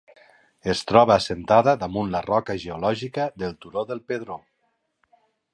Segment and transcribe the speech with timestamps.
[0.71, 4.43] Es troba assentada damunt la roca geològica del turó del Pedró.